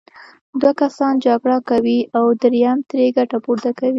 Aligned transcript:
دوه 0.59 0.73
کسان 0.81 1.13
جګړه 1.25 1.57
کوي 1.69 1.99
او 2.17 2.25
دریم 2.41 2.77
ترې 2.89 3.05
ګټه 3.17 3.37
پورته 3.45 3.69
کوي. 3.79 3.89